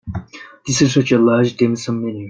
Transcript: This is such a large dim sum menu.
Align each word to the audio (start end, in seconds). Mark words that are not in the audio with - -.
This 0.65 0.81
is 0.81 0.95
such 0.95 1.11
a 1.11 1.19
large 1.19 1.57
dim 1.57 1.75
sum 1.75 2.03
menu. 2.03 2.19